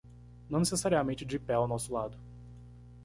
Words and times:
Não 0.49 0.57
necessariamente 0.57 1.23
de 1.23 1.37
pé 1.37 1.53
ao 1.53 1.67
nosso 1.67 1.93
lado 1.93 2.17